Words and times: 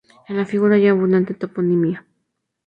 En 0.29 0.39
el 0.39 0.47
figura 0.47 0.79
ya 0.79 0.89
abundante 0.89 1.35
toponimia. 1.35 2.07